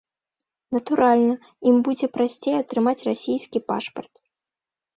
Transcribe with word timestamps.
Натуральна, 0.77 1.35
ім 1.73 1.77
будзе 1.89 2.07
прасцей 2.19 2.55
атрымаць 2.63 2.97
расійскі 3.11 3.65
пашпарт. 3.71 4.15